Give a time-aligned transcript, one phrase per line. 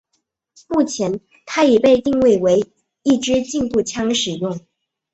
[0.67, 2.67] 目前它已被定位为
[3.03, 4.59] 一枝竞赛步枪使用。